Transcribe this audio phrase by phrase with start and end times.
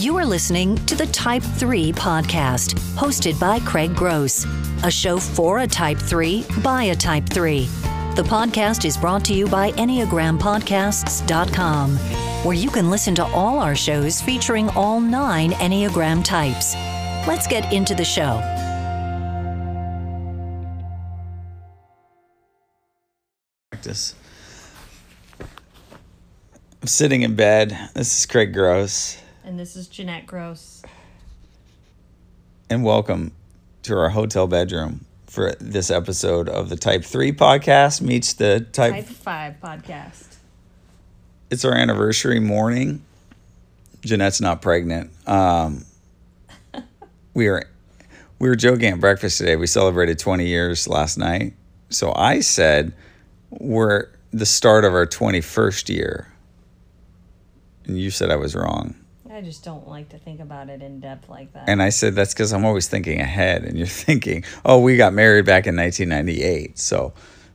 [0.00, 4.46] You are listening to the Type 3 podcast, hosted by Craig Gross,
[4.82, 7.66] a show for a Type 3 by a Type 3.
[8.16, 11.96] The podcast is brought to you by EnneagramPodcasts.com,
[12.46, 16.74] where you can listen to all our shows featuring all nine Enneagram types.
[17.28, 18.40] Let's get into the show.
[23.70, 24.14] Practice.
[26.80, 27.90] I'm sitting in bed.
[27.92, 30.82] This is Craig Gross, And this is Jeanette Gross.
[32.68, 33.32] and welcome
[33.82, 38.92] to our hotel bedroom for this episode of the Type 3 podcast meets the Type.
[38.92, 40.36] Type 5 podcast.
[41.50, 43.02] It's our anniversary morning.
[44.02, 45.10] Jeanette's not pregnant.
[45.26, 45.84] Um,
[47.34, 47.64] we are
[48.38, 49.56] we were joking at breakfast today.
[49.56, 51.54] We celebrated 20 years last night.
[51.90, 52.92] So I said
[53.50, 56.32] we're the start of our 21st year.
[57.86, 58.94] And you said I was wrong.
[59.40, 61.66] I just don't like to think about it in depth like that.
[61.66, 63.64] And I said, that's because I'm always thinking ahead.
[63.64, 66.78] And you're thinking, oh, we got married back in 1998.
[66.78, 67.14] So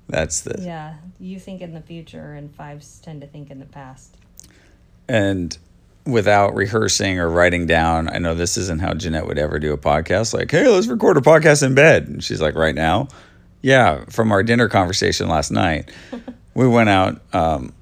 [0.10, 0.60] that's the.
[0.64, 4.18] yeah, you think in the future, and fives tend to think in the past.
[5.08, 5.56] And
[6.08, 9.78] without rehearsing or writing down, I know this isn't how Jeanette would ever do a
[9.78, 10.34] podcast.
[10.34, 12.08] Like, hey, let's record a podcast in bed.
[12.08, 13.10] And she's like, right now?
[13.62, 15.92] Yeah, from our dinner conversation last night.
[16.56, 17.22] we went out.
[17.32, 17.76] Um,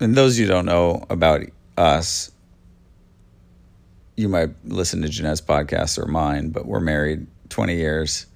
[0.00, 1.42] and those of you who don't know about
[1.76, 2.30] us,
[4.16, 8.26] you might listen to Jeanette's podcast or mine, but we're married 20 years.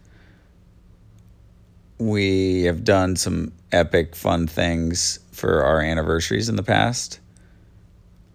[1.98, 7.20] We have done some epic, fun things for our anniversaries in the past.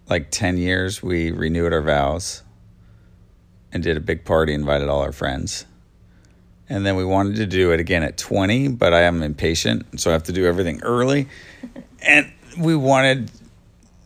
[0.08, 2.42] Like 10 years, we renewed our vows
[3.72, 5.64] and did a big party, invited all our friends.
[6.68, 10.10] And then we wanted to do it again at 20, but I am impatient, so
[10.10, 11.28] I have to do everything early.
[12.00, 13.30] And we wanted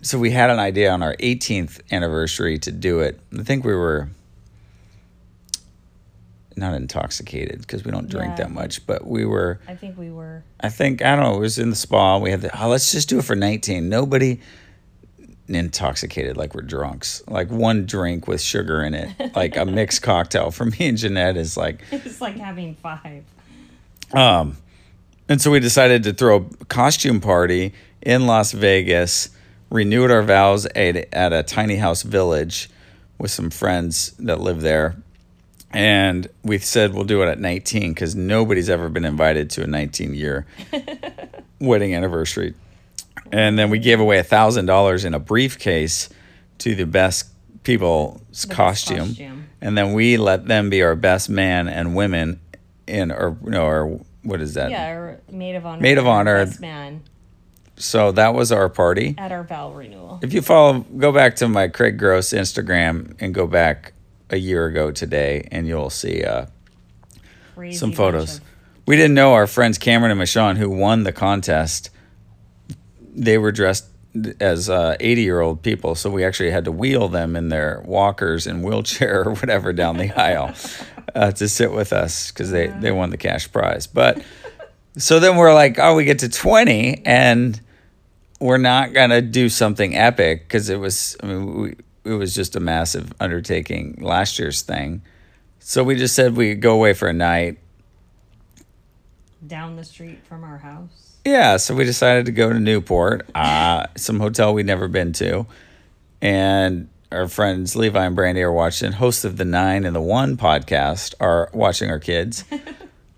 [0.03, 3.21] so we had an idea on our 18th anniversary to do it.
[3.39, 4.09] I think we were
[6.57, 8.45] not intoxicated because we don't drink Yeah.
[8.47, 9.61] that much, but we were.
[9.69, 10.43] I think we were.
[10.61, 11.37] I think I don't know.
[11.37, 12.19] It was in the spa.
[12.19, 12.63] We had the.
[12.65, 13.89] Oh, let's just do it for 19.
[13.89, 14.41] Nobody
[15.47, 17.23] intoxicated like we're drunks.
[17.29, 21.37] Like one drink with sugar in it, like a mixed cocktail for me and Jeanette
[21.37, 23.25] is like It's like having five.
[24.13, 24.57] um,
[25.29, 27.73] and so we decided to throw a costume party
[28.03, 29.31] in Las Vegas,
[29.71, 32.71] renewed our vows at, at a tiny house village
[33.19, 34.97] with some friends that live there.
[35.71, 39.67] And we said we'll do it at 19 because nobody's ever been invited to a
[39.67, 40.47] 19 year
[41.61, 42.55] wedding anniversary.
[43.31, 46.09] And then we gave away a $1,000 in a briefcase
[46.59, 47.27] to the best
[47.65, 49.09] people's best costume.
[49.09, 49.49] costume.
[49.61, 52.41] And then we let them be our best man and women
[52.87, 54.71] in, or, no, or what is that?
[54.71, 55.83] Yeah, our maid of honor.
[55.83, 56.47] Maid of honor.
[56.47, 57.03] Best man
[57.79, 59.15] So that was our party.
[59.19, 60.19] at our vow renewal.
[60.23, 63.93] If you follow, go back to my Craig Gross Instagram and go back
[64.31, 66.47] a year ago today, and you'll see uh,
[67.73, 68.39] some photos.
[68.39, 68.45] of-
[68.87, 71.91] We didn't know our friends Cameron and Michonne, who won the contest,
[73.15, 73.87] they were dressed
[74.41, 75.95] as 80 year old people.
[75.95, 79.97] So we actually had to wheel them in their walkers and wheelchair or whatever down
[79.99, 80.55] the aisle
[81.15, 83.87] uh, to sit with us because they, they won the cash prize.
[83.87, 84.23] But
[84.97, 87.61] so then we're like, oh, we get to 20 and
[88.41, 92.35] we're not going to do something epic because it was, I mean, we, it was
[92.35, 95.03] just a massive undertaking last year's thing.
[95.61, 97.59] So we just said we'd go away for a night.
[99.47, 101.17] down the street from our house.
[101.25, 105.47] Yeah, so we decided to go to Newport, uh, some hotel we'd never been to.
[106.23, 110.37] And our friends Levi and Brandy are watching, hosts of the Nine and the One
[110.37, 112.45] podcast, are watching our kids.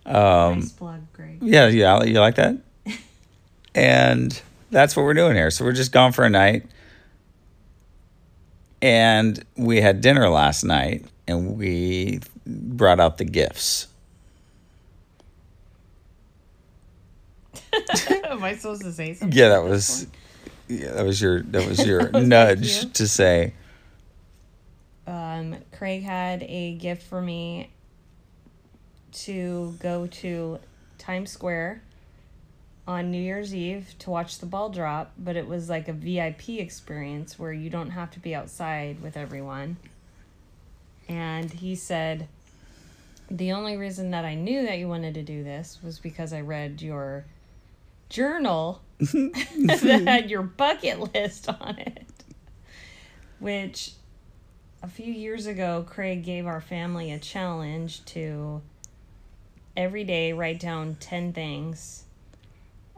[0.06, 1.38] Um, nice plug, Greg.
[1.40, 2.56] Yeah, yeah, you like that?
[3.76, 5.50] and that's what we're doing here.
[5.50, 6.66] So we're just gone for a night.
[8.82, 13.88] And we had dinner last night and we brought out the gifts.
[18.24, 19.38] Am I supposed to say something?
[19.38, 20.06] Yeah, that was
[20.68, 22.90] yeah, that was your that was your That was nudge you.
[22.94, 23.54] to say
[25.06, 27.70] um, Craig had a gift for me
[29.12, 30.58] to go to
[30.98, 31.82] Times Square
[32.90, 36.48] on New Year's Eve to watch the ball drop, but it was like a VIP
[36.50, 39.76] experience where you don't have to be outside with everyone.
[41.08, 42.26] And he said,
[43.30, 46.40] The only reason that I knew that you wanted to do this was because I
[46.40, 47.26] read your
[48.08, 52.04] journal that had your bucket list on it.
[53.38, 53.92] Which
[54.82, 58.62] a few years ago, Craig gave our family a challenge to
[59.76, 62.04] every day write down 10 things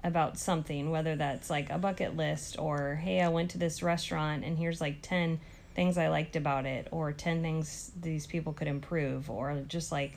[0.04, 4.44] about something, whether that's like a bucket list or, hey, I went to this restaurant
[4.44, 5.40] and here's like 10
[5.74, 10.12] things I liked about it, or 10 things these people could improve, or just like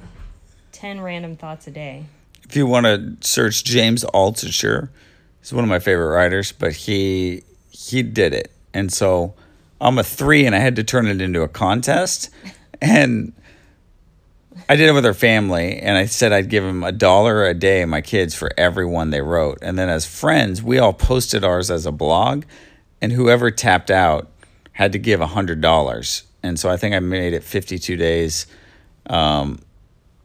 [0.73, 2.05] 10 random thoughts a day.
[2.47, 4.89] If you want to search James Altucher,
[5.39, 8.51] he's one of my favorite writers, but he he did it.
[8.73, 9.33] And so
[9.81, 12.29] I'm a three, and I had to turn it into a contest.
[12.81, 13.31] And
[14.69, 17.53] I did it with our family, and I said I'd give them a dollar a
[17.53, 19.59] day, my kids, for every one they wrote.
[19.61, 22.45] And then as friends, we all posted ours as a blog,
[23.01, 24.29] and whoever tapped out
[24.71, 26.23] had to give a hundred dollars.
[26.41, 28.47] And so I think I made it 52 days.
[29.07, 29.59] Um,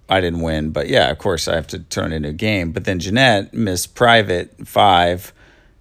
[0.09, 2.73] I didn't win, but yeah, of course I have to turn it into a game.
[2.73, 5.33] But then Jeanette, Miss Private Five,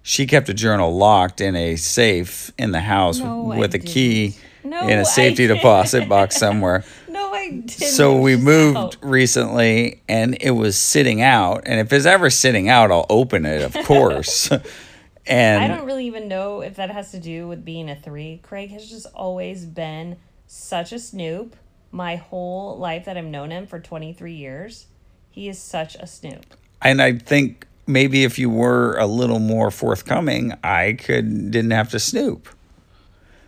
[0.02, 3.78] she kept a journal locked in a safe in the house No, I with a
[3.78, 6.84] key No, in a safety deposit box somewhere.
[7.08, 7.70] No, I didn't.
[7.70, 11.62] So we moved recently and it was sitting out.
[11.66, 14.50] And if it's ever sitting out, I'll open it, of course.
[15.26, 18.40] and I don't really even know if that has to do with being a three.
[18.42, 20.16] Craig has just always been
[20.46, 21.56] such a snoop
[21.92, 24.86] my whole life that I've known him for 23 years.
[25.30, 26.44] He is such a snoop.
[26.82, 31.90] and I think maybe if you were a little more forthcoming, I could didn't have
[31.90, 32.48] to snoop.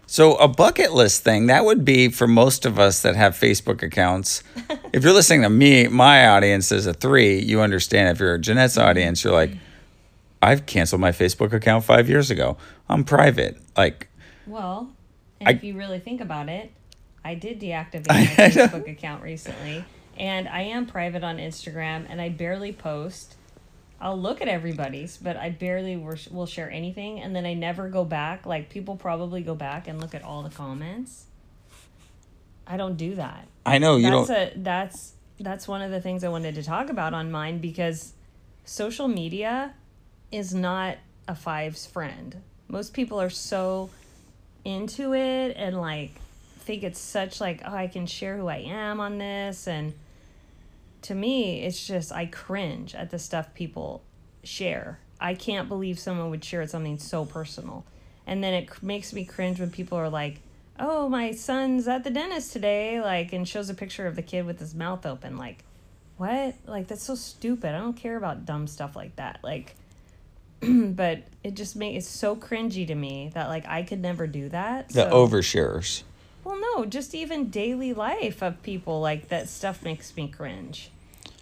[0.06, 3.82] So a bucket list thing that would be for most of us that have Facebook
[3.82, 4.42] accounts.
[4.92, 7.38] if you're listening to me, my audience is a three.
[7.38, 8.08] You understand.
[8.10, 9.52] If you're Jeanette's audience, you're like,
[10.42, 12.58] I've canceled my Facebook account five years ago.
[12.88, 13.56] I'm private.
[13.76, 14.08] Like,
[14.46, 14.90] Well,
[15.40, 16.72] and I- if you really think about it,
[17.24, 19.84] I did deactivate my Facebook account recently,
[20.18, 23.36] and I am private on Instagram, and I barely post.
[24.02, 28.04] I'll look at everybody's, but I barely will share anything, and then I never go
[28.04, 28.44] back.
[28.44, 31.26] Like people probably go back and look at all the comments.
[32.66, 33.46] I don't do that.
[33.64, 34.36] I know you that's don't.
[34.36, 38.12] a that's that's one of the things I wanted to talk about on mine because
[38.64, 39.72] social media
[40.32, 42.42] is not a five's friend.
[42.66, 43.88] Most people are so
[44.64, 46.10] into it and like
[46.60, 49.92] think it's such like oh I can share who I am on this and
[51.02, 54.02] to me it's just I cringe at the stuff people
[54.42, 54.98] share.
[55.20, 57.84] I can't believe someone would share something so personal.
[58.26, 60.40] And then it makes me cringe when people are like,
[60.78, 64.46] "Oh, my son's at the dentist today," like and shows a picture of the kid
[64.46, 65.64] with his mouth open like,
[66.16, 66.54] "What?
[66.66, 67.74] Like that's so stupid.
[67.74, 69.76] I don't care about dumb stuff like that." Like
[70.62, 74.48] but it just makes it's so cringy to me that like I could never do
[74.50, 74.88] that.
[74.90, 76.02] the so- overshares.
[76.76, 80.90] No, just even daily life of people like that stuff makes me cringe.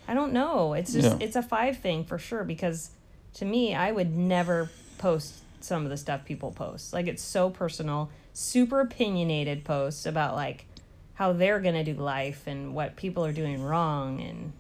[0.09, 0.75] I don't know.
[0.75, 1.25] It's just Yeah.
[1.25, 2.91] it's a five thing for sure because
[3.35, 6.93] to me, I would never post some of the stuff people post.
[6.93, 10.67] Like it's so personal, super opinionated posts about like
[11.15, 14.53] how they're going to do life and what people are doing wrong and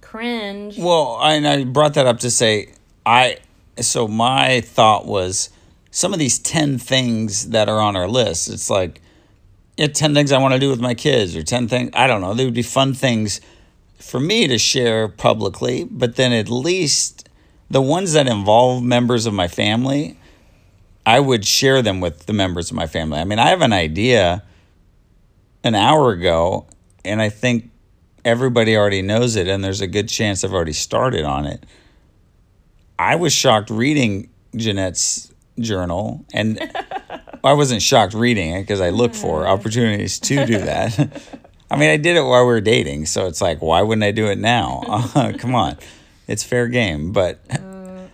[0.00, 0.78] cringe.
[0.78, 2.72] Well, and I brought that up to say
[3.06, 3.38] I.
[3.80, 5.50] So my thought was
[5.92, 8.48] some of these ten things that are on our list.
[8.48, 9.00] It's like,
[9.78, 12.20] yeah, ten things I want to do with my kids, or ten things I don't
[12.20, 12.34] know.
[12.34, 13.40] They would be fun things
[14.00, 17.28] for me to share publicly, but then at least
[17.70, 20.18] the ones that involve members of my family,
[21.06, 23.20] I would share them with the members of my family.
[23.20, 24.42] I mean, I have an idea
[25.62, 26.66] an hour ago,
[27.04, 27.70] and I think
[28.24, 31.64] everybody already knows it, and there's a good chance I've already started on it.
[32.98, 36.58] I was shocked reading Jeanette's journal, and
[37.48, 39.48] I wasn't shocked reading it because I look for mm.
[39.48, 41.22] opportunities to do that.
[41.70, 44.10] I mean, I did it while we were dating, so it's like, why wouldn't I
[44.10, 44.82] do it now?
[45.38, 45.76] come on,
[46.26, 47.12] it's fair game.
[47.12, 48.06] But uh.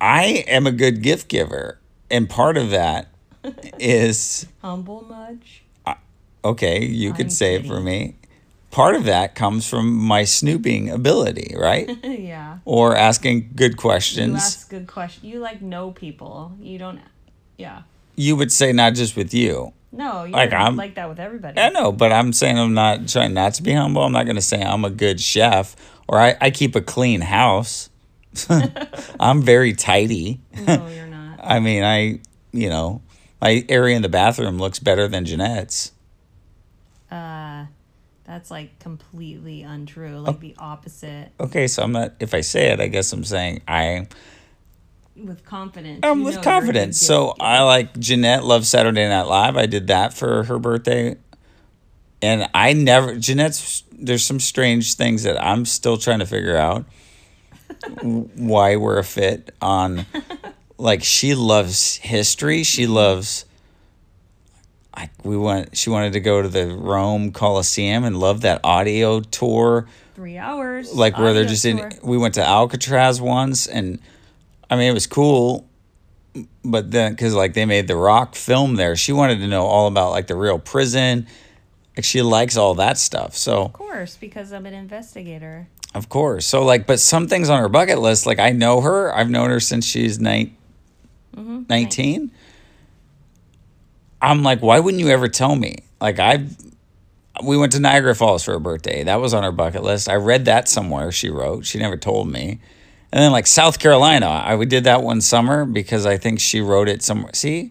[0.00, 1.78] I am a good gift giver,
[2.10, 3.08] and part of that
[3.78, 5.62] is Humble much?
[6.44, 8.16] okay, you I'm could say it for me.
[8.72, 11.88] Part of that comes from my snooping ability, right?
[12.02, 12.58] yeah.
[12.64, 14.34] or asking good You questions.
[14.34, 15.24] ask good questions.
[15.24, 16.52] You like know people.
[16.60, 17.00] You don't
[17.58, 17.82] yeah.
[18.16, 19.72] You would say not just with you.
[19.90, 21.60] No, you Like, I'm- like that with everybody.
[21.60, 24.02] I know, but I'm saying I'm not trying not to be humble.
[24.02, 25.76] I'm not going to say I'm a good chef
[26.08, 27.90] or I, I keep a clean house.
[29.20, 30.40] I'm very tidy.
[30.66, 31.38] No, you're not.
[31.44, 32.20] I mean, I,
[32.52, 33.02] you know,
[33.40, 35.92] my area in the bathroom looks better than Jeanette's.
[37.10, 37.66] Uh,
[38.24, 40.18] that's like completely untrue.
[40.18, 41.30] Like the opposite.
[41.38, 44.08] Okay, so I'm not, if I say it, I guess I'm saying I
[45.16, 46.00] With confidence.
[46.02, 47.00] I'm you with know you're a good confidence.
[47.00, 47.34] So.
[47.38, 49.56] I like Jeanette loves Saturday Night Live.
[49.56, 51.16] I did that for her birthday.
[52.20, 56.84] And I never Jeanette's there's some strange things that I'm still trying to figure out
[58.02, 60.06] why we're a fit on
[60.78, 62.62] like she loves history.
[62.62, 63.44] She loves
[64.96, 69.20] like we went she wanted to go to the Rome Coliseum and love that audio
[69.20, 70.94] tour three hours.
[70.94, 71.88] like where they're just tour.
[71.88, 73.98] in we went to alcatraz once and
[74.70, 75.68] i mean it was cool
[76.64, 79.86] but then because like they made the Rock film there, she wanted to know all
[79.86, 81.26] about like the real prison.
[81.96, 83.36] Like she likes all that stuff.
[83.36, 85.68] So Of course, because I'm an investigator.
[85.94, 89.14] of course, so like, but some things on her bucket list, like I know her.
[89.14, 90.56] I've known her since she's nine,
[91.36, 91.62] mm-hmm.
[91.68, 92.32] 19.
[94.20, 95.84] I'm like, why wouldn't you ever tell me?
[96.00, 96.46] Like I,
[97.44, 99.04] we went to Niagara Falls for her birthday.
[99.04, 100.08] That was on her bucket list.
[100.08, 101.12] I read that somewhere.
[101.12, 101.64] She wrote.
[101.64, 102.60] She never told me.
[103.14, 106.60] And then like South Carolina, I we did that one summer because I think she
[106.60, 107.30] wrote it somewhere.
[107.32, 107.70] See,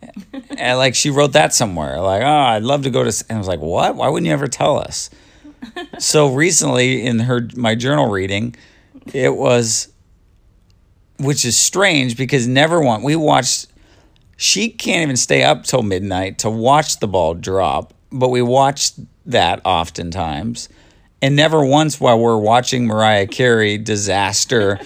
[0.56, 2.00] and like she wrote that somewhere.
[2.00, 3.24] Like, oh, I'd love to go to.
[3.28, 3.96] And I was like, what?
[3.96, 5.10] Why wouldn't you ever tell us?
[5.98, 8.54] so recently, in her my journal reading,
[9.12, 9.88] it was,
[11.18, 13.66] which is strange because never one we watched.
[14.36, 19.00] She can't even stay up till midnight to watch the ball drop, but we watched
[19.26, 20.68] that oftentimes
[21.22, 24.78] and never once while we're watching Mariah Carey disaster,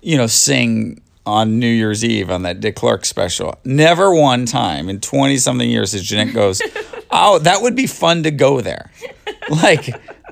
[0.00, 3.56] you know, sing on New Year's Eve on that Dick Clark special.
[3.64, 6.62] Never one time in 20 something years as Jeanette goes,
[7.10, 8.90] Oh, that would be fun to go there.
[9.48, 9.88] Like,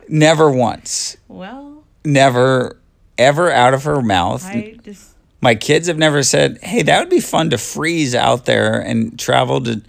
[0.09, 1.17] never once.
[1.29, 2.77] Well, Never,
[3.17, 4.45] ever out of her mouth.
[4.85, 8.79] Just My kids have never said, Hey, that would be fun to freeze out there
[8.81, 9.83] and travel to.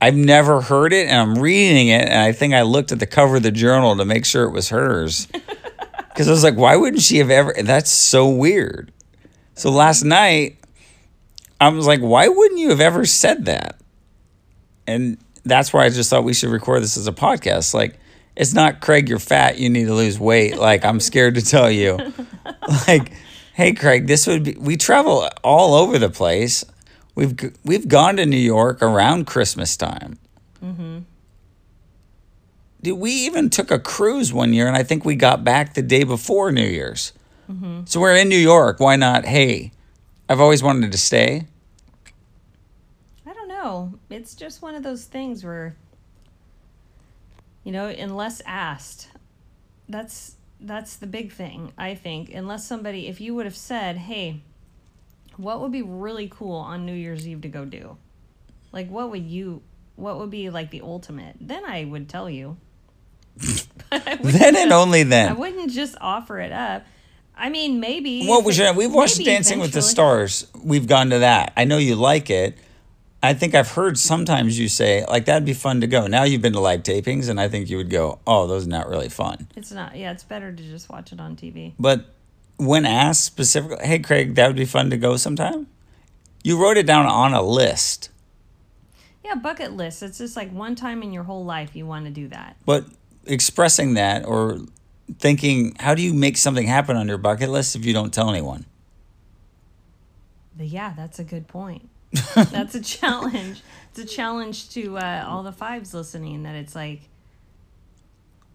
[0.00, 3.06] I've never heard it, and I'm reading it, and I think I looked at the
[3.06, 5.28] cover of the journal to make sure it was hers.
[6.10, 7.54] Because I was like, why wouldn't she have ever?
[7.62, 8.92] That's so weird.
[9.54, 10.58] So last night,
[11.60, 13.80] I was like, why wouldn't you have ever said that?
[14.86, 17.72] And that's why I just thought we should record this as a podcast.
[17.72, 17.98] Like,
[18.36, 20.58] it's not Craig, you're fat, you need to lose weight.
[20.58, 21.98] Like, I'm scared to tell you.
[22.86, 23.12] Like,
[23.54, 24.54] hey, Craig, this would be.
[24.58, 26.64] We travel all over the place.
[27.14, 30.18] We've we've gone to New York around Christmas time.
[30.64, 31.00] Mm-hmm.
[32.82, 35.82] Dude, we even took a cruise one year, and I think we got back the
[35.82, 37.12] day before New Year's.
[37.50, 37.82] Mm-hmm.
[37.84, 38.80] So we're in New York.
[38.80, 39.24] Why not?
[39.24, 39.72] Hey,
[40.28, 41.46] I've always wanted to stay.
[43.26, 43.98] I don't know.
[44.08, 45.76] It's just one of those things where
[47.64, 49.08] you know, unless asked.
[49.88, 52.32] That's that's the big thing, I think.
[52.32, 54.42] Unless somebody if you would have said, "Hey,
[55.42, 57.96] what would be really cool on New Year's Eve to go do?"
[58.72, 59.62] Like what would you
[59.96, 61.36] what would be like the ultimate?
[61.40, 62.56] Then I would tell you.
[64.22, 65.30] Then and only then.
[65.30, 66.86] I wouldn't just offer it up.
[67.36, 68.26] I mean, maybe.
[68.26, 68.72] What was your?
[68.72, 69.82] We've watched Dancing with the.
[69.82, 70.46] Stars.
[70.62, 71.52] We've gone to that.
[71.56, 72.56] I know you like it.
[73.22, 76.06] I think I've heard sometimes you say like that'd be fun to go.
[76.06, 78.70] Now you've been to live tapings, and I think you would go, "Oh, those are
[78.70, 79.96] not really fun." It's not.
[79.96, 81.72] Yeah, it's better to just watch it on TV.
[81.78, 82.04] But
[82.60, 85.66] when asked specifically, "Hey, Craig, that would be fun to go sometime,"
[86.42, 88.10] you wrote it down on a list.
[89.24, 90.02] Yeah, bucket list.
[90.02, 92.56] It's just like one time in your whole life you want to do that.
[92.64, 92.86] But
[93.26, 94.58] expressing that or
[95.18, 98.30] thinking, how do you make something happen on your bucket list if you don't tell
[98.30, 98.66] anyone?
[100.56, 101.88] But yeah, that's a good point.
[102.34, 103.62] that's a challenge.
[103.90, 107.02] It's a challenge to uh, all the fives listening that it's like,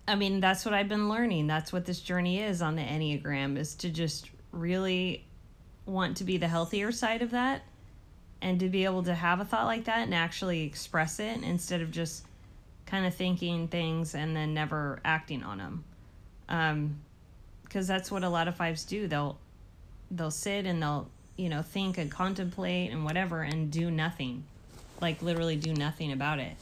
[0.08, 1.48] I mean, that's what I've been learning.
[1.48, 5.26] That's what this journey is on the Enneagram is to just really
[5.86, 7.64] want to be the healthier side of that
[8.42, 11.82] and to be able to have a thought like that and actually express it instead
[11.82, 12.26] of just
[12.86, 15.84] kind of thinking things and then never acting on them.
[16.50, 17.00] Um,
[17.64, 19.08] because that's what a lot of fives do.
[19.08, 19.40] They'll
[20.12, 24.44] they'll sit and they'll you know think and contemplate and whatever and do nothing
[25.02, 26.56] like literally do nothing about it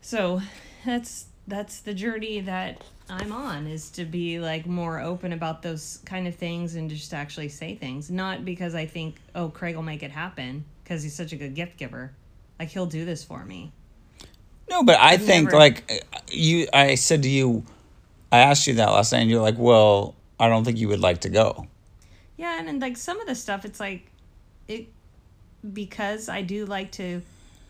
[0.00, 0.40] so
[0.84, 5.98] that's that's the journey that i'm on is to be like more open about those
[6.06, 9.82] kind of things and just actually say things not because i think oh craig will
[9.82, 12.12] make it happen because he's such a good gift giver
[12.58, 13.72] like he'll do this for me
[14.70, 16.66] No, but I think never- like you.
[16.72, 17.64] I said to you,
[18.32, 21.00] I asked you that last night, and you're like, "Well, I don't think you would
[21.00, 21.66] like to go."
[22.38, 24.08] Yeah, and, and like some of the stuff, it's like
[24.66, 24.88] it
[25.74, 27.20] because I do like to.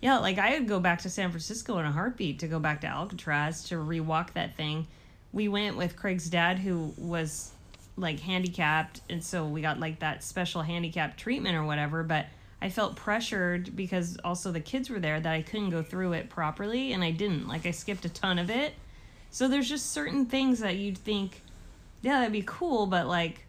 [0.04, 2.82] Yeah, like I would go back to San Francisco in a heartbeat to go back
[2.82, 4.86] to Alcatraz to rewalk that thing.
[5.32, 7.52] We went with Craig's dad, who was
[7.96, 12.02] like handicapped, and so we got like that special handicap treatment or whatever.
[12.02, 12.26] But
[12.60, 16.28] I felt pressured because also the kids were there that I couldn't go through it
[16.28, 17.48] properly, and I didn't.
[17.48, 18.74] Like I skipped a ton of it.
[19.30, 21.40] So there's just certain things that you'd think,
[22.02, 23.46] yeah, that'd be cool, but like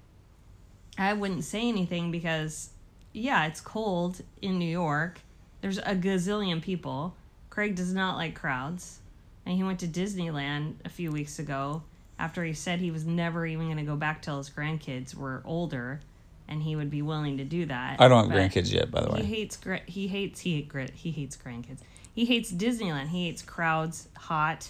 [0.97, 2.69] I wouldn't say anything because,
[3.11, 5.19] yeah, it's cold in New York.
[5.65, 7.15] There's a gazillion people.
[7.49, 8.99] Craig does not like crowds.
[9.47, 11.81] And he went to Disneyland a few weeks ago
[12.19, 15.41] after he said he was never even going to go back till his grandkids were
[15.43, 16.01] older
[16.47, 17.99] and he would be willing to do that.
[17.99, 19.23] I don't have grandkids yet, by the way.
[19.23, 19.57] He hates
[19.87, 21.79] he hates he hate grit he hates grandkids.
[22.13, 23.07] He hates Disneyland.
[23.07, 24.69] He hates crowds, hot.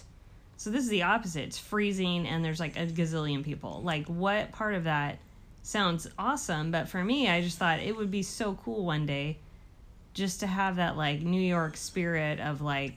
[0.55, 1.43] So this is the opposite.
[1.43, 3.81] It's freezing and there's like a gazillion people.
[3.83, 5.19] Like what part of that
[5.61, 6.71] sounds awesome.
[6.71, 9.39] But for me, I just thought it would be so cool one day
[10.15, 12.93] just to have that like New York spirit of like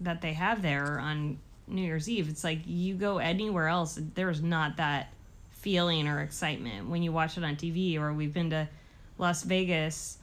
[0.00, 2.28] that they have there on New Year's Eve.
[2.28, 5.12] It's like you go anywhere else, there's not that
[5.50, 7.98] feeling or excitement when you watch it on TV.
[7.98, 8.68] Or we've been to
[9.16, 10.18] Las Vegas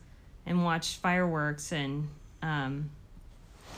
[0.46, 2.08] and watched fireworks, and
[2.42, 2.92] um,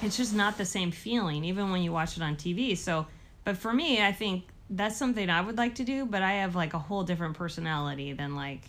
[0.01, 2.77] it's just not the same feeling, even when you watch it on TV.
[2.77, 3.07] So,
[3.45, 6.55] but for me, I think that's something I would like to do, but I have
[6.55, 8.62] like a whole different personality than like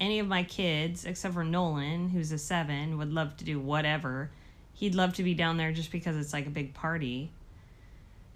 [0.00, 4.30] any of my kids, except for Nolan, who's a seven, would love to do whatever.
[4.74, 7.30] He'd love to be down there just because it's like a big party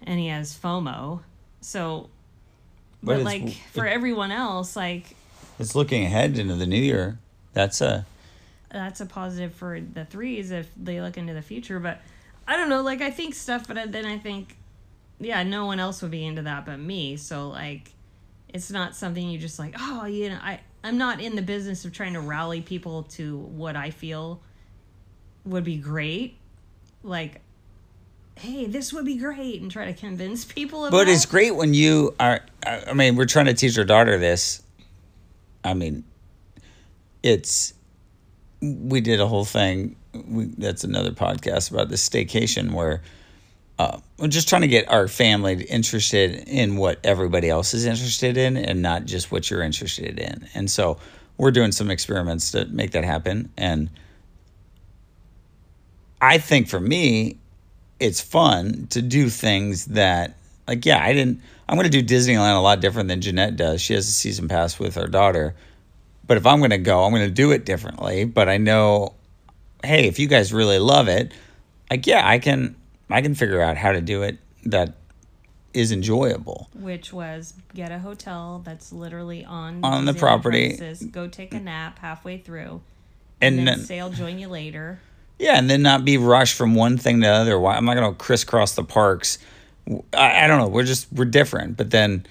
[0.03, 1.21] and he has FOMO.
[1.61, 2.09] So,
[3.03, 5.15] But but, like for everyone else, like
[5.57, 7.19] It's looking ahead into the new year.
[7.53, 8.05] That's a
[8.71, 11.79] that's a positive for the threes if they look into the future.
[11.79, 12.01] But
[12.47, 14.55] I don't know, like I think stuff, but then I think,
[15.19, 17.17] yeah, no one else would be into that but me.
[17.17, 17.91] So like,
[18.47, 21.85] it's not something you just like, oh, you know, I I'm not in the business
[21.85, 24.41] of trying to rally people to what I feel
[25.45, 26.37] would be great.
[27.03, 27.41] Like,
[28.35, 31.73] hey, this would be great, and try to convince people of But it's great when
[31.73, 32.41] you are.
[32.65, 34.61] I I mean, we're trying to teach our daughter this.
[35.63, 36.03] I mean,
[37.23, 37.73] it's.
[38.61, 39.95] We did a whole thing.
[40.13, 43.01] We, that's another podcast about this staycation where
[43.79, 48.35] uh, we're just trying to get our family interested in what everybody else is interested
[48.35, 50.47] in and not just what you're interested in.
[50.53, 50.97] And so
[51.37, 53.49] we're doing some experiments to make that happen.
[53.57, 53.89] And
[56.19, 57.37] I think for me,
[58.01, 60.35] it's fun to do things that
[60.67, 63.81] like yeah i didn't i'm going to do disneyland a lot different than jeanette does
[63.81, 65.53] she has a season pass with her daughter
[66.25, 69.13] but if i'm going to go i'm going to do it differently but i know
[69.83, 71.33] hey if you guys really love it
[71.91, 72.73] like yeah i can
[73.09, 74.93] i can figure out how to do it that
[75.73, 80.75] is enjoyable which was get a hotel that's literally on On the property.
[80.75, 82.81] premises, Go take a nap halfway through,
[83.39, 84.99] and and then then, say I'll join you later.
[85.37, 87.95] yeah and then not be rushed from one thing to the other why i'm not
[87.95, 89.37] going to crisscross the parks
[90.13, 92.25] I, I don't know we're just we're different but then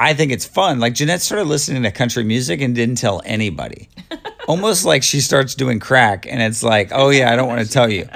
[0.00, 0.78] I think it's fun.
[0.78, 3.88] Like Jeanette started listening to country music and didn't tell anybody.
[4.46, 7.68] Almost like she starts doing crack and it's like, "Oh yeah, I don't want to
[7.78, 8.08] tell you."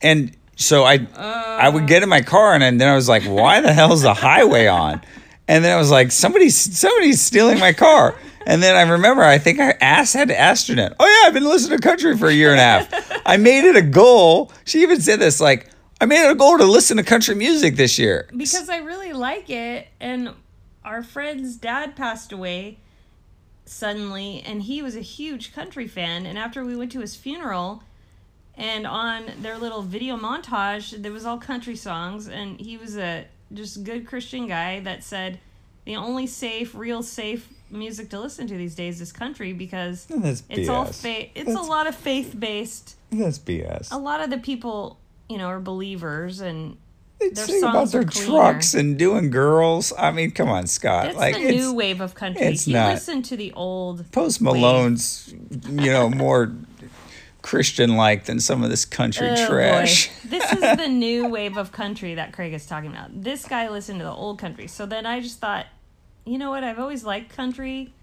[0.00, 3.60] And so I I would get in my car and then I was like, "Why
[3.60, 5.00] the hell's the highway on?"
[5.46, 9.38] And then I was like, "Somebody's somebody's stealing my car." And then I remember I
[9.38, 12.50] think I asked had Jeanette, "Oh yeah, I've been listening to country for a year
[12.50, 14.52] and a half." I made it a goal.
[14.64, 17.76] She even said this like, "I made it a goal to listen to country music
[17.76, 19.86] this year." because I really like it.
[20.00, 20.30] And
[20.84, 22.78] our friend's dad passed away
[23.64, 26.26] suddenly, and he was a huge country fan.
[26.26, 27.84] And after we went to his funeral,
[28.58, 33.24] and on their little video montage, there was all country songs, and he was a
[33.54, 35.38] just good Christian guy that said
[35.84, 40.42] the only safe, real safe music to listen to these days is country because That's
[40.50, 41.30] it's all faith.
[41.34, 42.96] It's a lot of faith based.
[43.10, 43.92] That's BS.
[43.92, 46.76] A lot of the people, you know, are believers and
[47.20, 49.92] They Their sing about songs their trucks and doing girls.
[49.98, 51.08] I mean, come on, Scott.
[51.08, 52.44] It's like the new wave of country.
[52.46, 52.92] it's you not.
[52.92, 54.10] listen to the old.
[54.12, 55.32] Post Malone's,
[55.68, 56.52] you know, more
[57.48, 60.10] Christian like than some of this country Oh, trash.
[60.22, 63.22] This is the new wave of country that Craig is talking about.
[63.22, 64.66] This guy listened to the old country.
[64.66, 65.64] So then I just thought,
[66.26, 66.62] you know what?
[66.62, 67.94] I've always liked country,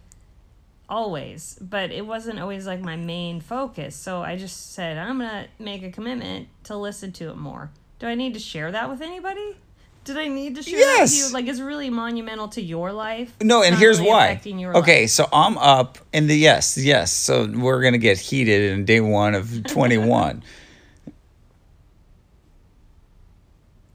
[0.89, 3.95] always, but it wasn't always like my main focus.
[3.95, 7.69] So I just said, I'm going to make a commitment to listen to it more.
[7.99, 9.57] Do I need to share that with anybody?
[10.05, 11.33] Did I need to share that with you?
[11.33, 13.33] Like, it's really monumental to your life.
[13.41, 14.41] No, and here's really why.
[14.75, 15.09] Okay, life.
[15.09, 17.11] so I'm up in the yes, yes.
[17.11, 20.43] So we're gonna get heated in day one of 21.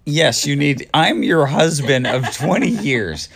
[0.04, 0.90] yes, you need.
[0.92, 3.28] I'm your husband of 20 years.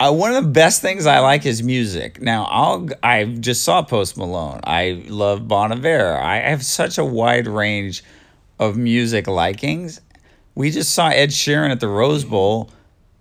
[0.00, 2.20] Uh, one of the best things I like is music.
[2.20, 2.88] Now, I'll.
[3.04, 4.60] I just saw Post Malone.
[4.64, 6.18] I love Bon Iver.
[6.18, 8.02] I have such a wide range
[8.58, 10.00] of music likings.
[10.56, 12.70] We just saw Ed Sheeran at the Rose Bowl.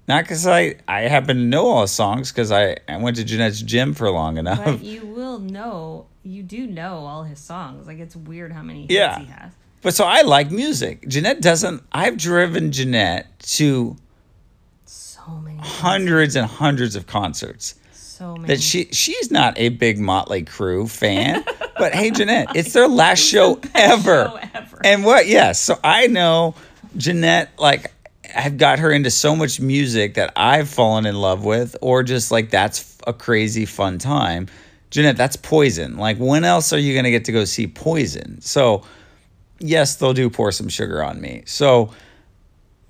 [0.07, 3.23] Not because I, I happen to know all the songs because I, I went to
[3.23, 4.63] Jeanette's gym for long enough.
[4.63, 7.87] But you will know, you do know all his songs.
[7.87, 9.19] Like it's weird how many hits Yeah.
[9.19, 9.51] he has.
[9.81, 11.07] But so I like music.
[11.07, 11.83] Jeanette doesn't.
[11.91, 13.95] I've driven Jeanette to
[14.85, 17.75] So many, hundreds and hundreds of concerts.
[17.91, 18.47] so many.
[18.47, 21.43] That she she's not a big Motley Crue fan,
[21.77, 24.25] but hey, Jeanette, it's their last show ever.
[24.25, 24.81] show ever.
[24.83, 25.27] And what?
[25.27, 25.59] Yes.
[25.59, 26.55] So I know
[26.97, 27.51] Jeanette.
[27.57, 27.91] Like
[28.35, 32.31] I've got her into so much music that I've fallen in love with, or just
[32.31, 34.47] like that's a crazy fun time.
[34.89, 35.97] Jeanette, that's Poison.
[35.97, 38.41] Like when else are you gonna get to go see Poison?
[38.41, 38.83] So
[39.59, 41.43] yes, they'll do pour some sugar on me.
[41.45, 41.91] So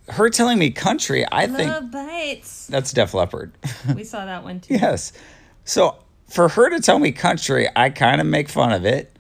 [0.10, 2.68] her telling me country, I think bites.
[2.68, 3.54] that's Def Leppard.
[3.96, 4.76] We saw that one too.
[4.76, 5.14] yes.
[5.64, 5.96] So
[6.30, 9.18] for her to tell me country, I kind of make fun of it,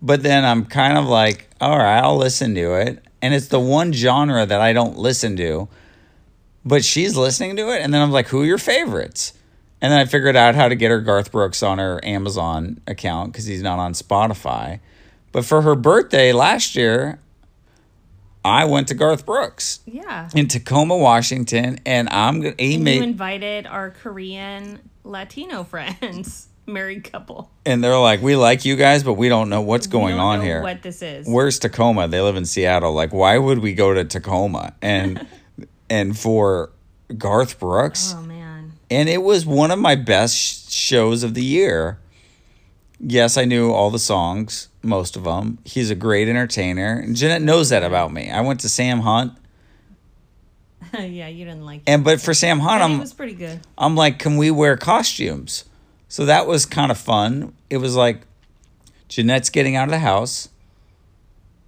[0.00, 3.04] but then I'm kind of like, all right, I'll listen to it.
[3.20, 5.68] And it's the one genre that I don't listen to,
[6.64, 7.82] but she's listening to it.
[7.82, 9.32] And then I'm like, who are your favorites?
[9.80, 13.32] And then I figured out how to get her Garth Brooks on her Amazon account
[13.32, 14.80] because he's not on Spotify.
[15.32, 17.20] But for her birthday last year,
[18.44, 20.30] I went to Garth Brooks Yeah.
[20.34, 22.54] in Tacoma, Washington, and I'm gonna.
[22.58, 27.50] He And made you invited our Korean Latino friends, married couple.
[27.66, 30.38] and they're like, "We like you guys, but we don't know what's going don't on
[30.38, 30.62] know here.
[30.62, 31.26] What this is?
[31.28, 32.08] Where's Tacoma?
[32.08, 32.92] They live in Seattle.
[32.92, 35.26] Like, why would we go to Tacoma and
[35.90, 36.70] and for
[37.16, 38.14] Garth Brooks?
[38.16, 38.72] oh man.
[38.90, 41.98] And it was one of my best sh- shows of the year.
[43.00, 45.58] Yes, I knew all the songs, most of them.
[45.64, 46.94] He's a great entertainer.
[46.98, 48.30] And Jeanette knows that about me.
[48.30, 49.34] I went to Sam Hunt,
[50.98, 51.82] yeah, you didn't like.
[51.82, 51.88] it.
[51.90, 53.60] and but for Sam Hunt, I'm was pretty good.
[53.76, 55.64] I'm like, can we wear costumes?
[56.08, 57.52] So that was kind of fun.
[57.70, 58.22] It was like
[59.08, 60.48] Jeanette's getting out of the house.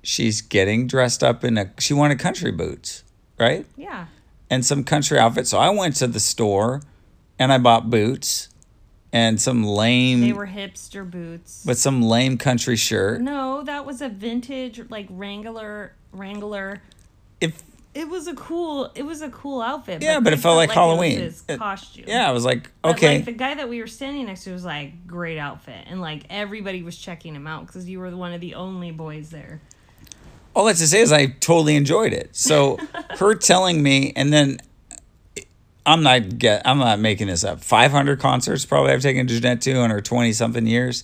[0.02, 3.04] She's getting dressed up in a she wanted country boots,
[3.38, 3.66] right?
[3.76, 4.06] Yeah.
[4.48, 5.46] And some country outfit.
[5.46, 6.82] So I went to the store
[7.38, 8.48] and I bought boots
[9.12, 11.62] and some lame They were hipster boots.
[11.66, 13.20] but some lame country shirt.
[13.20, 16.80] no, that was a vintage like Wrangler Wrangler.
[17.40, 18.90] If It was a cool.
[18.94, 20.00] It was a cool outfit.
[20.02, 21.20] Yeah, but it felt like It Halloween.
[21.24, 22.04] was his It- costume.
[22.06, 23.16] yeah, I was like, okay.
[23.16, 26.22] like the guy that we were standing next to was like great outfit, and like
[26.30, 29.60] everybody was checking him out because you were one of the only boys there.
[30.54, 32.30] all that's to say is I totally enjoyed it.
[32.36, 32.78] So
[33.18, 34.58] her telling me, and then
[35.84, 37.60] I'm not get I'm not making this up.
[37.64, 41.02] 500 concerts probably I've taken Jeanette to in her 20 something years,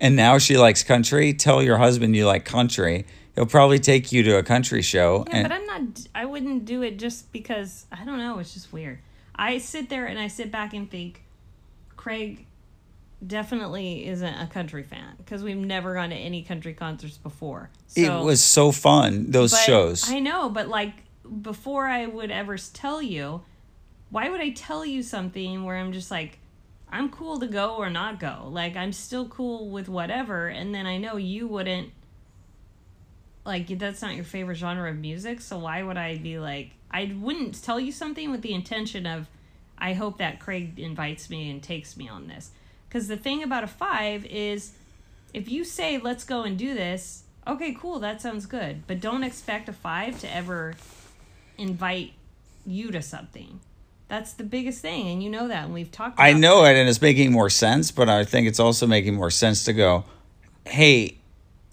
[0.00, 1.34] and now she likes country.
[1.34, 3.04] Tell your husband you like country.
[3.34, 5.24] He'll probably take you to a country show.
[5.28, 6.06] Yeah, and but I'm not.
[6.14, 8.38] I wouldn't do it just because I don't know.
[8.38, 8.98] It's just weird.
[9.34, 11.22] I sit there and I sit back and think,
[11.96, 12.44] Craig
[13.26, 17.70] definitely isn't a country fan because we've never gone to any country concerts before.
[17.94, 20.10] it was so fun those shows.
[20.10, 20.92] I know, but like
[21.40, 23.42] before I would ever tell you,
[24.10, 26.38] why would I tell you something where I'm just like,
[26.90, 28.48] I'm cool to go or not go?
[28.50, 31.90] Like I'm still cool with whatever, and then I know you wouldn't.
[33.44, 36.70] Like that's not your favorite genre of music, so why would I be like?
[36.90, 39.26] I wouldn't tell you something with the intention of,
[39.78, 42.50] I hope that Craig invites me and takes me on this.
[42.88, 44.72] Because the thing about a five is,
[45.32, 48.86] if you say let's go and do this, okay, cool, that sounds good.
[48.86, 50.74] But don't expect a five to ever
[51.58, 52.12] invite
[52.66, 53.60] you to something.
[54.08, 56.16] That's the biggest thing, and you know that, and we've talked.
[56.16, 59.14] About I know it, and it's making more sense, but I think it's also making
[59.14, 60.04] more sense to go,
[60.66, 61.16] hey,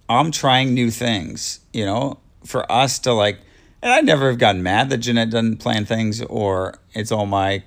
[0.10, 3.40] I'm trying new things, you know, for us to like,
[3.82, 7.64] and I never have gotten mad that Jeanette doesn't plan things or it's all my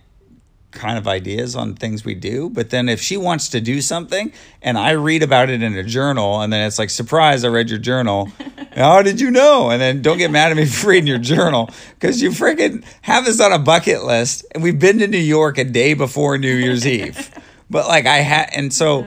[0.73, 2.51] kind of ideas on things we do.
[2.51, 5.83] But then if she wants to do something and I read about it in a
[5.83, 8.33] journal and then it's like, surprise, I read your journal.
[8.75, 9.71] How did you know?
[9.71, 13.25] And then don't get mad at me for reading your journal because you freaking have
[13.25, 14.45] this on a bucket list.
[14.53, 17.31] And we've been to New York a day before New Year's Eve.
[17.71, 19.07] But like I had, and so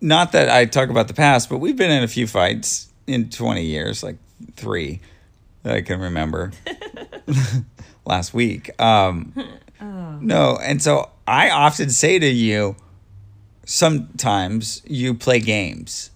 [0.00, 3.30] not that I talk about the past, but we've been in a few fights in
[3.30, 4.16] 20 years, like
[4.54, 5.00] three
[5.62, 6.52] that I can remember
[8.04, 8.70] last week.
[8.80, 9.32] Um,
[10.22, 12.76] No, and so I often say to you,
[13.64, 16.10] sometimes you play games.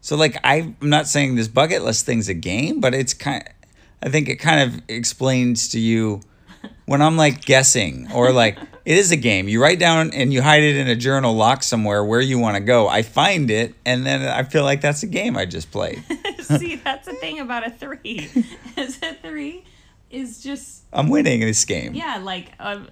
[0.00, 3.42] So like I'm not saying this bucket list thing's a game, but it's kind.
[4.02, 6.20] I think it kind of explains to you
[6.86, 9.48] when I'm like guessing or like it is a game.
[9.48, 12.56] You write down and you hide it in a journal lock somewhere where you want
[12.56, 12.88] to go.
[12.88, 16.02] I find it and then I feel like that's a game I just played.
[16.40, 18.30] See, that's the thing about a three.
[18.76, 19.64] Is a three
[20.08, 21.92] is just I'm winning this game.
[21.94, 22.84] yeah, like uh,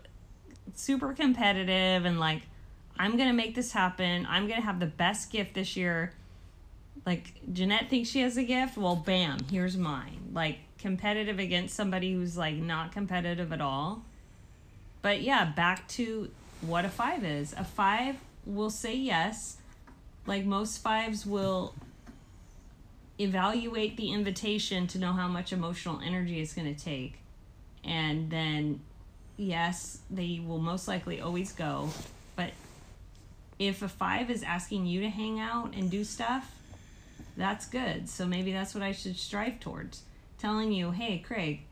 [0.74, 2.42] super competitive and like
[2.98, 4.26] I'm gonna make this happen.
[4.28, 6.12] I'm gonna have the best gift this year.
[7.06, 8.76] Like Jeanette thinks she has a gift.
[8.76, 10.30] Well, bam, here's mine.
[10.32, 14.02] Like competitive against somebody who's like not competitive at all.
[15.00, 17.54] But yeah, back to what a five is.
[17.54, 19.56] A five will say yes.
[20.26, 21.74] Like most fives will
[23.18, 27.14] evaluate the invitation to know how much emotional energy it's going to take.
[27.82, 28.80] And then,
[29.38, 31.88] yes, they will most likely always go.
[32.36, 32.50] But
[33.58, 36.54] if a five is asking you to hang out and do stuff,
[37.38, 38.06] that's good.
[38.06, 40.02] So maybe that's what I should strive towards.
[40.44, 41.62] Telling you, hey, Craig,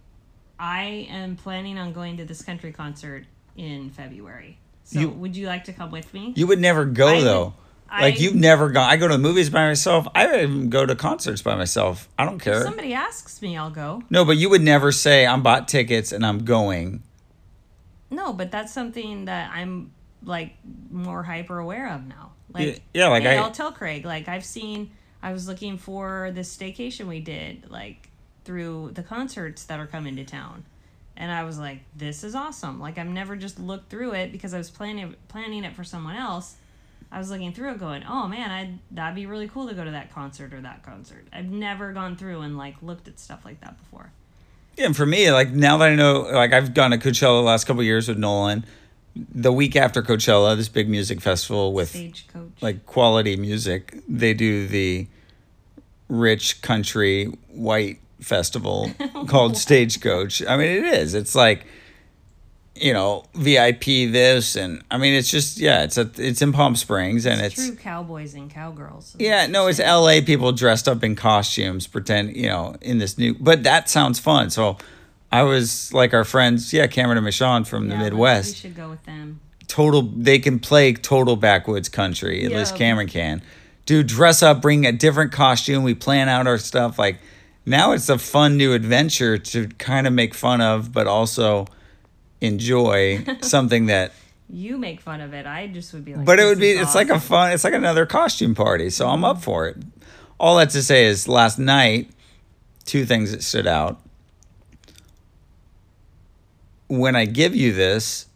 [0.58, 4.56] I am planning on going to this country concert in February.
[4.84, 6.32] So You- would you like to come with me?
[6.36, 7.54] You would never go I would- though.
[7.90, 8.88] like I- you've never gone.
[8.88, 10.08] I go to movies by myself.
[10.14, 12.08] I even go to concerts by myself.
[12.18, 12.60] I don't care.
[12.60, 14.04] If somebody asks me, I'll go.
[14.08, 17.02] no, but you would never say I'm bought tickets and I'm going.
[18.08, 19.90] No, but that's something that I'm
[20.24, 20.54] like
[20.90, 22.32] more hyper aware of now.
[22.54, 24.06] Like yeah, like hey, I- I'll tell Craig.
[24.06, 24.92] Like I've seen.
[25.22, 28.08] I was looking for this staycation we did, like
[28.44, 30.64] through the concerts that are coming to town,
[31.16, 34.54] and I was like, "This is awesome!" Like I've never just looked through it because
[34.54, 36.56] I was planning planning it for someone else.
[37.10, 39.84] I was looking through it, going, "Oh man, I'd that'd be really cool to go
[39.84, 43.44] to that concert or that concert." I've never gone through and like looked at stuff
[43.44, 44.12] like that before.
[44.76, 47.46] Yeah, and for me, like now that I know, like I've gone to Coachella the
[47.46, 48.64] last couple of years with Nolan.
[49.14, 52.62] The week after Coachella, this big music festival with Stagecoach.
[52.62, 55.06] like quality music, they do the
[56.08, 58.90] rich country white festival
[59.28, 60.42] called Stagecoach.
[60.46, 61.14] I mean, it is.
[61.14, 61.64] It's like
[62.74, 66.74] you know VIP this, and I mean, it's just yeah, it's a it's in Palm
[66.74, 69.14] Springs, and it's it's true cowboys and cowgirls.
[69.18, 73.34] yeah, no, it's LA people dressed up in costumes, pretend, you know, in this new.
[73.34, 74.48] But that sounds fun.
[74.50, 74.78] So
[75.30, 78.56] I was like our friends, yeah, Cameron and Michonne from the Yeah, We Midwest.
[78.56, 79.40] should go with them.
[79.68, 82.44] Total, they can play total backwoods country.
[82.44, 82.78] At least Yeah.
[82.78, 83.42] Cameron can.
[83.86, 85.82] Dude, dress up, bring a different costume.
[85.82, 86.98] We plan out our stuff.
[86.98, 87.18] Like
[87.64, 91.66] now it's a fun new adventure to kind of make fun of, but also
[92.42, 94.12] enjoy something that
[94.50, 95.46] You make fun of it.
[95.46, 96.26] I just would be like.
[96.26, 99.24] but it would be it's like a fun it's like another costume party so i'm
[99.24, 99.44] up mm-hmm.
[99.44, 99.76] for it
[100.38, 102.10] all that to say is last night
[102.84, 104.00] two things that stood out
[106.88, 108.26] when i give you this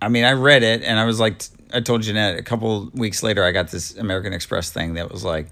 [0.00, 1.42] i mean i read it and i was like
[1.74, 5.22] i told jeanette a couple weeks later i got this american express thing that was
[5.22, 5.48] like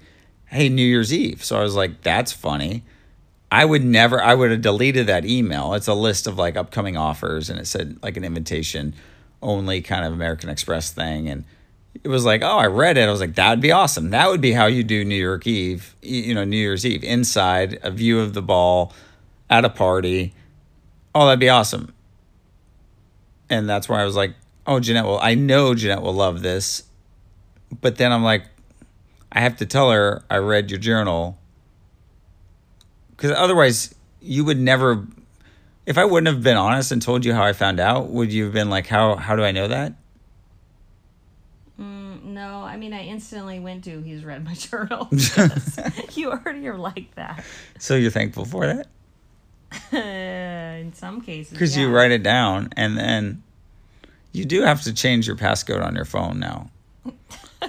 [0.55, 2.83] hey new year's eve so i was like that's funny
[3.51, 5.75] I would never I would have deleted that email.
[5.75, 8.93] It's a list of like upcoming offers and it said like an invitation
[9.41, 11.45] only kind of American Express thing and
[12.03, 13.07] it was like, "Oh, I read it.
[13.07, 14.09] I was like, that would be awesome.
[14.09, 17.79] That would be how you do New York Eve, you know, New Year's Eve inside,
[17.81, 18.91] a view of the ball
[19.49, 20.33] at a party.
[21.13, 21.93] Oh, that'd be awesome."
[23.49, 24.33] And that's where I was like,
[24.67, 26.83] "Oh, Jeanette will I know Jeanette will love this."
[27.79, 28.47] But then I'm like,
[29.35, 31.37] I have to tell her I read your journal
[33.11, 35.05] because otherwise you would never
[35.85, 38.43] if i wouldn't have been honest and told you how i found out would you
[38.45, 39.93] have been like how how do i know that
[41.79, 45.09] Mm, no, I mean, I instantly went to he's read my journal.
[46.13, 47.43] you already are like that.
[47.77, 48.87] so you're thankful for that
[50.79, 51.51] In some cases.
[51.51, 53.43] because you write it down and then
[54.31, 56.69] you do have to change your passcode on your phone now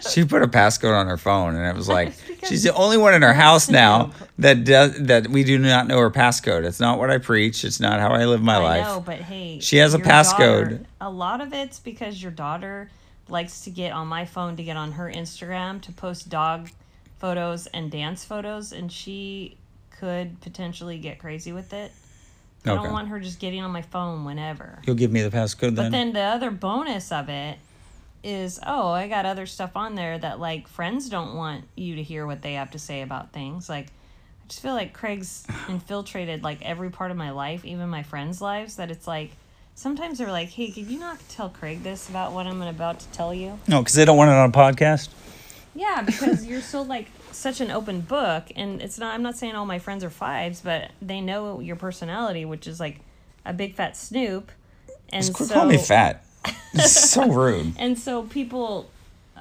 [0.11, 2.13] she put a passcode on her phone and it was like
[2.49, 5.99] she's the only one in her house now that does that we do not know
[5.99, 8.85] her passcode it's not what i preach it's not how i live my I life
[8.87, 10.63] know, but hey, She has a passcode.
[10.71, 12.91] daughter- a lot of it's because your daughter
[13.29, 16.69] likes to get on my phone to get on her Instagram to post dog
[17.19, 19.57] photos and dance photos, and she
[19.99, 21.91] could potentially get crazy with it.
[22.65, 22.83] I Okay.
[22.83, 24.79] don't want her just getting on my phone whenever.
[24.87, 27.59] you'll give me the passcode then But then the other bonus of it
[28.27, 32.03] is, oh, I got other stuff on there that like friends don't want you to
[32.03, 33.69] hear what they have to say about things.
[33.69, 38.03] Like I just feel like Craig's infiltrated like every part of my life, even my
[38.03, 39.31] friends' lives, that it's like
[39.77, 43.09] sometimes they're like, Hey, could you not tell Craig this about what I'm about to
[43.09, 43.59] tell you?
[43.69, 45.09] no because they don't want it on a podcast
[45.75, 49.55] Yeah, because you're so like such an open book and it's not I'm not saying
[49.55, 52.99] all my friends are fives, but they know your personality, which is like
[53.45, 54.51] a big fat snoop.
[55.11, 56.26] And Just so calling me fat
[56.79, 58.89] so rude and so people,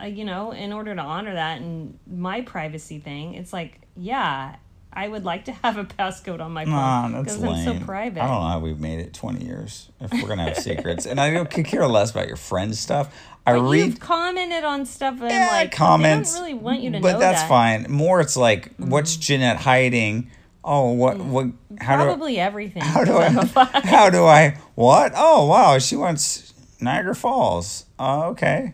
[0.02, 4.56] uh, you know, in order to honor that and my privacy thing, it's like, yeah,
[4.96, 8.24] I would like to have a passcode on my phone that's because I'm so private.
[8.24, 11.06] I don't know how we've made it 20 years if we're going to have secrets.
[11.06, 13.14] And I don't could care less about your friends' stuff.
[13.46, 16.32] I But read you've commented on stuff and yeah, like comments.
[16.32, 17.50] They don't really want you to but know that's that.
[17.50, 17.84] Mm-hmm.
[17.84, 17.92] fine.
[17.92, 20.32] More, it's like, what's Jeanette hiding?
[20.64, 21.48] Oh, what, what,
[21.80, 22.82] how do, Probably everything.
[22.82, 23.84] how do I'm a I, five.
[23.84, 25.12] how do I, what?
[25.16, 27.86] Oh, wow, she wants Niagara Falls.
[28.00, 28.74] Oh, okay.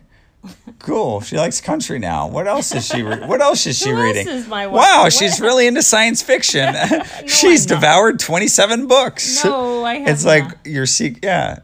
[0.80, 1.20] Cool.
[1.20, 2.26] She likes country now.
[2.26, 3.02] What else is she?
[3.02, 4.26] Re- what else is she Who reading?
[4.26, 4.76] is my wife?
[4.80, 5.12] wow, What?
[5.12, 6.74] she's really into science fiction.
[7.26, 9.44] she's I'm devoured twenty-seven books.
[9.44, 10.66] No, I have It's like not.
[10.66, 11.22] your secret.
[11.24, 11.60] Yeah.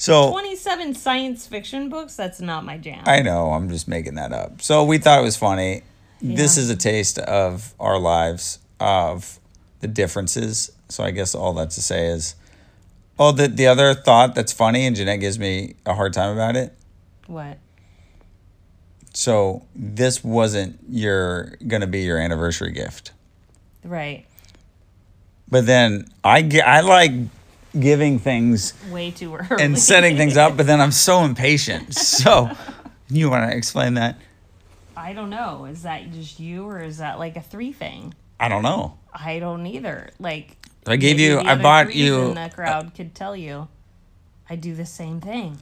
[0.00, 3.02] So 27 science fiction books, that's not my jam.
[3.06, 4.62] I know I'm just making that up.
[4.62, 5.82] So we thought it was funny.
[6.20, 9.38] This is a taste of our lives of
[9.80, 10.70] the differences.
[10.88, 12.34] So I guess all that to say is,
[13.18, 16.56] oh, the the other thought that's funny, and Jeanette gives me a hard time about
[16.56, 16.74] it.
[17.26, 17.58] what?
[19.14, 23.12] So this wasn't your gonna be your anniversary gift,
[23.82, 24.26] Right.
[25.48, 27.12] but then I get I like
[27.78, 29.62] giving things Way too early.
[29.64, 31.94] and setting things up, but then I'm so impatient.
[32.18, 32.50] So
[33.10, 34.18] you want to explain that?
[34.96, 35.64] I don't know.
[35.64, 38.14] Is that just you or is that like a three thing?
[38.38, 38.98] I don't know.
[39.12, 40.10] I don't either.
[40.18, 41.38] Like I gave maybe you.
[41.40, 42.28] I bought you.
[42.28, 43.68] In the crowd could tell you,
[44.48, 45.58] I do the same thing.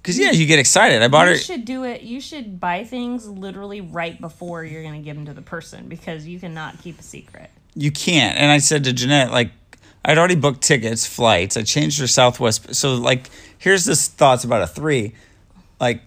[0.00, 1.02] Because yeah, you get excited.
[1.02, 1.38] I bought You her.
[1.38, 2.02] should do it.
[2.02, 5.88] You should buy things literally right before you're going to give them to the person
[5.88, 7.50] because you cannot keep a secret.
[7.74, 8.36] You can't.
[8.36, 9.50] And I said to Jeanette, like,
[10.04, 11.56] I'd already booked tickets, flights.
[11.56, 12.74] I changed her Southwest.
[12.74, 15.14] So like, here's this thoughts about a three.
[15.80, 16.02] Like,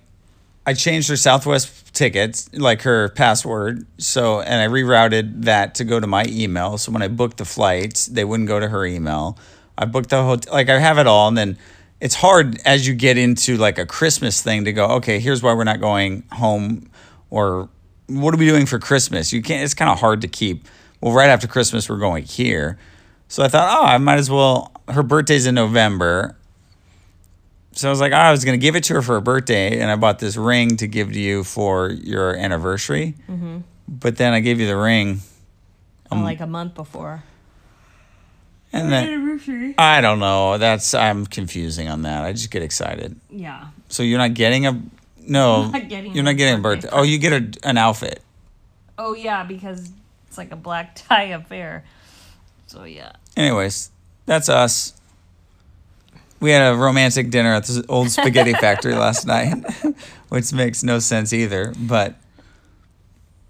[0.66, 3.86] I changed her Southwest tickets, like her password.
[3.98, 6.78] So, and I rerouted that to go to my email.
[6.78, 9.38] So when I booked the flights, they wouldn't go to her email.
[9.78, 10.54] I booked the hotel.
[10.54, 11.58] Like I have it all, and then
[12.00, 14.86] it's hard as you get into like a Christmas thing to go.
[14.98, 16.90] Okay, here's why we're not going home,
[17.30, 17.70] or
[18.08, 19.34] what are we doing for Christmas?
[19.34, 19.64] You can't.
[19.64, 20.68] It's kind of hard to keep.
[21.02, 22.78] Well, right after Christmas, we're going here.
[23.28, 24.72] So I thought, oh, I might as well.
[24.88, 26.37] Her birthday's in November.
[27.78, 29.22] So I was like, oh, I was going to give it to her for her
[29.22, 33.14] birthday, and I bought this ring to give to you for your anniversary.
[33.30, 33.60] Mm-hmm.
[33.88, 35.22] But then I gave you the ring,
[36.10, 37.24] Um, like a month before.
[38.74, 40.58] and then I don't know.
[40.58, 42.26] That's I'm confusing on that.
[42.26, 43.16] I just get excited.
[43.30, 43.68] Yeah.
[43.90, 44.82] So you're not getting a
[45.28, 45.70] no.
[45.70, 46.98] not getting you're a not getting a birthday birthday.
[47.00, 48.22] Oh, you get a, an outfit.
[48.98, 49.92] Oh, yeah, because
[50.28, 51.86] it's like a black tie affair.
[52.66, 53.12] So, yeah.
[53.36, 53.92] Anyways,
[54.26, 54.94] that's us.
[56.40, 59.56] We had a romantic dinner at the old spaghetti factory last night,
[60.30, 61.74] which makes no sense either.
[61.78, 62.16] But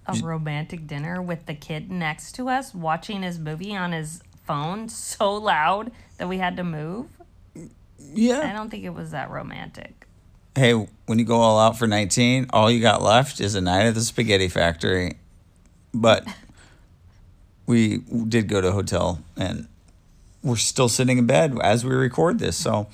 [0.06, 4.88] A romantic dinner with the kid next to us watching his movie on his phone
[4.88, 7.06] so loud that we had to move.
[7.98, 8.40] Yeah.
[8.48, 10.06] I don't think it was that romantic.
[10.54, 13.84] Hey, when you go all out for 19, all you got left is a night
[13.86, 15.18] at the spaghetti factory.
[15.92, 16.26] But
[17.66, 19.68] we did go to a hotel and
[20.48, 22.56] we're still sitting in bed as we record this.
[22.56, 22.88] So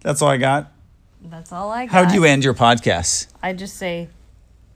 [0.00, 0.72] that's all I got.
[1.24, 1.92] That's all I got.
[1.92, 3.28] How do you end your podcast?
[3.42, 4.08] I just say,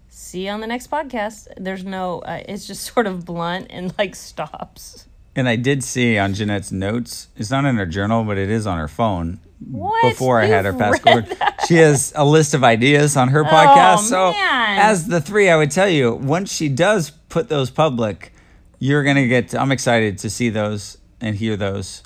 [0.09, 1.49] see you on the next podcast.
[1.57, 5.07] There's no, uh, it's just sort of blunt and like stops.
[5.35, 8.67] And I did see on Jeanette's notes, it's not in her journal, but it is
[8.67, 9.41] on her phone.
[9.71, 10.11] What?
[10.11, 11.37] Before I had her You've forward,
[11.67, 14.01] she has a list of ideas on her podcast.
[14.01, 14.79] So, man.
[14.79, 18.33] as the three, I would tell you, once she does put those public,
[18.79, 22.03] you're going to get, I'm excited to see those and hear those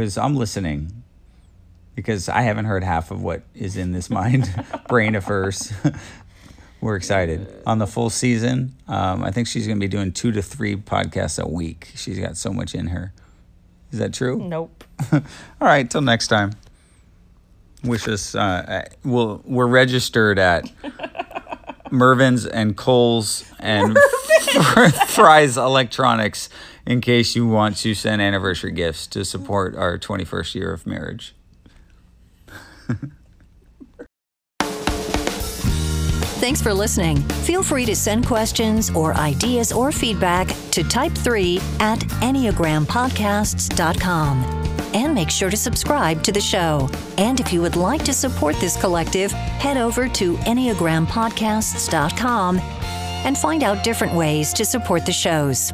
[0.00, 1.02] because I'm listening
[1.94, 4.48] because I haven't heard half of what is in this mind,
[4.88, 5.74] brain of hers.
[6.80, 8.74] We're excited on the full season.
[8.88, 11.92] Um, I think she's going to be doing two to three podcasts a week.
[11.96, 13.12] She's got so much in her.
[13.92, 14.38] Is that true?
[14.38, 14.84] Nope.
[15.12, 15.20] All
[15.60, 16.52] right, till next time.
[17.84, 18.34] Wish us.
[18.34, 20.72] Uh, we'll, we're registered at
[21.90, 23.98] Mervyn's and Kohl's and
[25.08, 26.48] Fry's Electronics
[26.86, 31.34] in case you want to send anniversary gifts to support our 21st year of marriage.
[36.40, 37.18] Thanks for listening.
[37.44, 44.44] Feel free to send questions or ideas or feedback to type3 at enneagrampodcasts.com.
[44.92, 46.90] And make sure to subscribe to the show.
[47.18, 52.60] And if you would like to support this collective, head over to enneagrampodcasts.com
[53.24, 55.72] and find out different ways to support the shows.